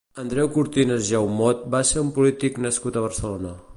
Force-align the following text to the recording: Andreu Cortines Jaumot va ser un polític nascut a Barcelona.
Andreu 0.21 0.47
Cortines 0.53 1.03
Jaumot 1.09 1.61
va 1.75 1.81
ser 1.91 2.03
un 2.07 2.11
polític 2.17 2.59
nascut 2.67 2.99
a 2.99 3.05
Barcelona. 3.05 3.55